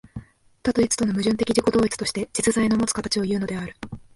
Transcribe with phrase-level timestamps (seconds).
[0.63, 3.75] 多と一との矛盾的自己同一として、実在のもつ形をいうのである。